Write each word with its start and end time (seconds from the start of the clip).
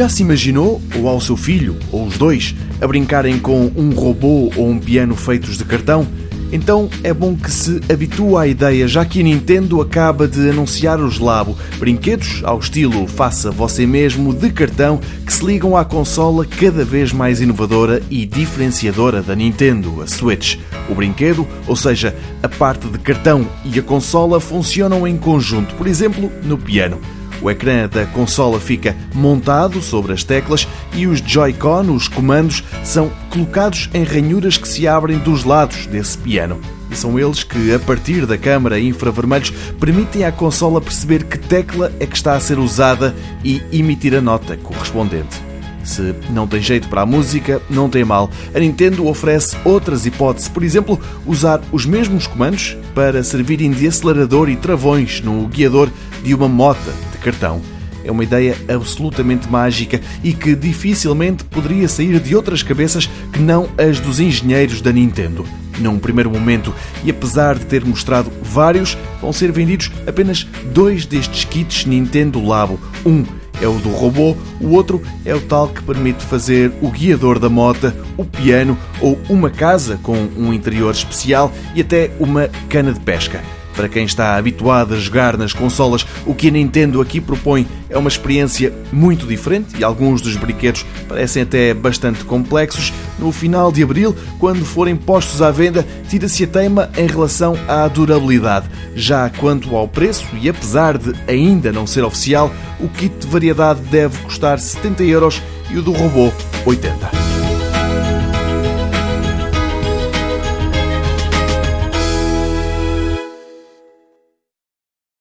Já 0.00 0.08
se 0.08 0.22
imaginou, 0.22 0.80
ou 0.96 1.06
ao 1.06 1.20
seu 1.20 1.36
filho, 1.36 1.76
ou 1.92 2.06
os 2.06 2.16
dois, 2.16 2.54
a 2.80 2.86
brincarem 2.86 3.38
com 3.38 3.70
um 3.76 3.90
robô 3.90 4.50
ou 4.56 4.66
um 4.66 4.78
piano 4.78 5.14
feitos 5.14 5.58
de 5.58 5.64
cartão? 5.66 6.08
Então 6.50 6.88
é 7.04 7.12
bom 7.12 7.36
que 7.36 7.50
se 7.50 7.82
habitue 7.92 8.34
à 8.34 8.46
ideia, 8.46 8.88
já 8.88 9.04
que 9.04 9.20
a 9.20 9.22
Nintendo 9.22 9.78
acaba 9.78 10.26
de 10.26 10.48
anunciar 10.48 10.98
os 11.00 11.18
Labo, 11.18 11.54
brinquedos 11.78 12.40
ao 12.44 12.58
estilo 12.58 13.06
faça 13.06 13.50
você 13.50 13.86
mesmo 13.86 14.32
de 14.32 14.50
cartão 14.50 14.98
que 15.26 15.32
se 15.34 15.44
ligam 15.44 15.76
à 15.76 15.84
consola 15.84 16.46
cada 16.46 16.82
vez 16.82 17.12
mais 17.12 17.42
inovadora 17.42 18.02
e 18.08 18.24
diferenciadora 18.24 19.20
da 19.20 19.36
Nintendo, 19.36 20.00
a 20.00 20.06
Switch. 20.06 20.56
O 20.88 20.94
brinquedo, 20.94 21.46
ou 21.66 21.76
seja, 21.76 22.16
a 22.42 22.48
parte 22.48 22.88
de 22.88 22.98
cartão 22.98 23.46
e 23.66 23.78
a 23.78 23.82
consola 23.82 24.40
funcionam 24.40 25.06
em 25.06 25.18
conjunto, 25.18 25.74
por 25.74 25.86
exemplo, 25.86 26.32
no 26.42 26.56
piano. 26.56 26.98
O 27.42 27.50
ecrã 27.50 27.88
da 27.88 28.04
consola 28.06 28.60
fica 28.60 28.94
montado 29.14 29.80
sobre 29.80 30.12
as 30.12 30.22
teclas 30.22 30.68
e 30.92 31.06
os 31.06 31.20
Joy-Con, 31.20 31.90
os 31.90 32.06
comandos, 32.06 32.62
são 32.84 33.10
colocados 33.30 33.88
em 33.94 34.04
ranhuras 34.04 34.58
que 34.58 34.68
se 34.68 34.86
abrem 34.86 35.18
dos 35.18 35.44
lados 35.44 35.86
desse 35.86 36.18
piano. 36.18 36.60
E 36.90 36.96
são 36.96 37.18
eles 37.18 37.42
que, 37.42 37.72
a 37.72 37.78
partir 37.78 38.26
da 38.26 38.36
câmara 38.36 38.78
infravermelhos, 38.78 39.50
permitem 39.78 40.24
à 40.24 40.32
consola 40.32 40.80
perceber 40.80 41.24
que 41.24 41.38
tecla 41.38 41.90
é 41.98 42.06
que 42.06 42.16
está 42.16 42.34
a 42.34 42.40
ser 42.40 42.58
usada 42.58 43.14
e 43.42 43.62
emitir 43.72 44.14
a 44.14 44.20
nota 44.20 44.56
correspondente. 44.56 45.40
Se 45.82 46.14
não 46.30 46.46
tem 46.46 46.60
jeito 46.60 46.88
para 46.88 47.02
a 47.02 47.06
música, 47.06 47.62
não 47.70 47.88
tem 47.88 48.04
mal. 48.04 48.28
A 48.54 48.58
Nintendo 48.58 49.06
oferece 49.06 49.56
outras 49.64 50.04
hipóteses, 50.04 50.48
por 50.48 50.62
exemplo, 50.62 51.00
usar 51.24 51.60
os 51.72 51.86
mesmos 51.86 52.26
comandos 52.26 52.76
para 52.94 53.24
servirem 53.24 53.70
de 53.70 53.86
acelerador 53.86 54.50
e 54.50 54.56
travões 54.56 55.22
no 55.22 55.46
guiador 55.46 55.88
de 56.22 56.34
uma 56.34 56.48
mota 56.48 56.92
cartão. 57.20 57.60
É 58.04 58.10
uma 58.10 58.24
ideia 58.24 58.56
absolutamente 58.68 59.48
mágica 59.48 60.00
e 60.24 60.32
que 60.32 60.54
dificilmente 60.54 61.44
poderia 61.44 61.88
sair 61.88 62.18
de 62.18 62.34
outras 62.34 62.62
cabeças 62.62 63.08
que 63.32 63.38
não 63.38 63.68
as 63.76 64.00
dos 64.00 64.18
engenheiros 64.18 64.80
da 64.80 64.92
Nintendo. 64.92 65.44
Num 65.78 65.98
primeiro 65.98 66.30
momento, 66.30 66.74
e 67.04 67.10
apesar 67.10 67.58
de 67.58 67.66
ter 67.66 67.84
mostrado 67.84 68.30
vários, 68.42 68.96
vão 69.20 69.32
ser 69.32 69.52
vendidos 69.52 69.90
apenas 70.06 70.46
dois 70.72 71.06
destes 71.06 71.44
kits 71.44 71.86
Nintendo 71.86 72.44
Labo. 72.44 72.78
Um 73.04 73.24
é 73.60 73.68
o 73.68 73.74
do 73.74 73.90
robô, 73.90 74.36
o 74.60 74.70
outro 74.70 75.02
é 75.24 75.34
o 75.34 75.40
tal 75.40 75.68
que 75.68 75.82
permite 75.82 76.24
fazer 76.24 76.72
o 76.80 76.90
guiador 76.90 77.38
da 77.38 77.48
mota, 77.48 77.94
o 78.16 78.24
piano 78.24 78.76
ou 79.00 79.18
uma 79.28 79.50
casa 79.50 79.98
com 80.02 80.16
um 80.36 80.52
interior 80.52 80.92
especial 80.92 81.52
e 81.74 81.82
até 81.82 82.10
uma 82.18 82.48
cana 82.68 82.92
de 82.92 83.00
pesca. 83.00 83.42
Para 83.80 83.88
quem 83.88 84.04
está 84.04 84.36
habituado 84.36 84.92
a 84.92 84.98
jogar 84.98 85.38
nas 85.38 85.54
consolas, 85.54 86.06
o 86.26 86.34
que 86.34 86.48
a 86.48 86.50
Nintendo 86.50 87.00
aqui 87.00 87.18
propõe 87.18 87.66
é 87.88 87.96
uma 87.96 88.10
experiência 88.10 88.74
muito 88.92 89.26
diferente 89.26 89.74
e 89.78 89.82
alguns 89.82 90.20
dos 90.20 90.36
brinquedos 90.36 90.84
parecem 91.08 91.44
até 91.44 91.72
bastante 91.72 92.22
complexos. 92.24 92.92
No 93.18 93.32
final 93.32 93.72
de 93.72 93.82
abril, 93.82 94.14
quando 94.38 94.66
forem 94.66 94.94
postos 94.94 95.40
à 95.40 95.50
venda, 95.50 95.86
tira-se 96.10 96.44
a 96.44 96.46
teima 96.46 96.90
em 96.94 97.06
relação 97.06 97.56
à 97.66 97.88
durabilidade. 97.88 98.68
Já 98.94 99.30
quanto 99.30 99.74
ao 99.74 99.88
preço, 99.88 100.26
e 100.38 100.50
apesar 100.50 100.98
de 100.98 101.14
ainda 101.26 101.72
não 101.72 101.86
ser 101.86 102.04
oficial, 102.04 102.52
o 102.78 102.86
kit 102.86 103.14
de 103.16 103.26
variedade 103.28 103.80
deve 103.84 104.18
custar 104.18 104.58
70 104.58 105.04
euros 105.04 105.40
e 105.70 105.78
o 105.78 105.82
do 105.82 105.92
robô 105.92 106.30
80. 106.66 107.19